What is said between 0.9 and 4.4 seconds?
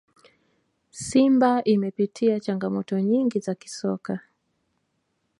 simba imepitia changamoto nyingi za kisoka